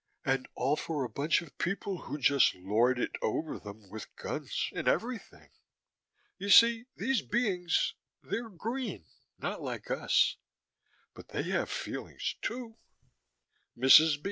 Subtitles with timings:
[0.25, 4.71] And all for a bunch of people who just lord it over them with guns
[4.73, 5.51] and everything.
[6.39, 7.93] You see, these beings
[8.23, 9.05] they're green,
[9.37, 10.37] not like us,
[11.13, 12.77] but they have feelings, too
[13.77, 14.17] MRS.